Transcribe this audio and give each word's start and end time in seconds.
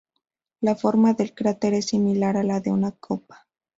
La 0.61 0.73
forma 0.75 1.13
del 1.13 1.35
cráter 1.35 1.75
es 1.75 1.89
similar 1.89 2.35
a 2.35 2.41
la 2.41 2.59
de 2.59 2.71
una 2.71 2.89
copa. 2.91 3.47